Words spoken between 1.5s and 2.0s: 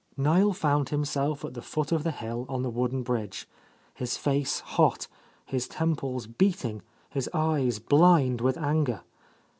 the foot